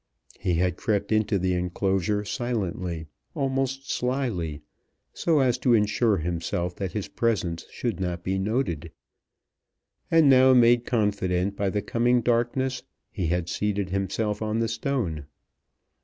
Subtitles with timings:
[0.39, 3.05] He had crept into the enclosure silently,
[3.35, 4.63] almost slily,
[5.13, 8.91] so as to insure himself that his presence should not be noted;
[10.09, 15.27] and now, made confident by the coming darkness, he had seated himself on the stone.